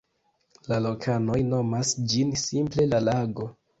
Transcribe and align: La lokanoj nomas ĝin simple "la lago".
La 0.71 0.77
lokanoj 0.85 1.37
nomas 1.49 1.91
ĝin 2.15 2.33
simple 2.45 2.89
"la 2.95 3.03
lago". 3.11 3.51